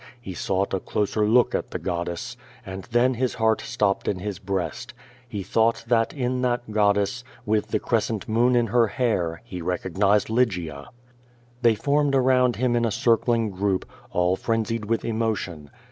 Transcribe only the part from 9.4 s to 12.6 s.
he recognized Lygia. They formed around